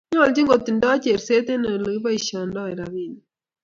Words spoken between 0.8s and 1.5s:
cheerset